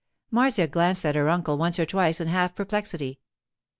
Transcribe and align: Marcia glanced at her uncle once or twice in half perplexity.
Marcia 0.31 0.65
glanced 0.65 1.05
at 1.05 1.13
her 1.13 1.29
uncle 1.29 1.59
once 1.59 1.77
or 1.77 1.85
twice 1.85 2.19
in 2.19 2.27
half 2.27 2.55
perplexity. 2.55 3.19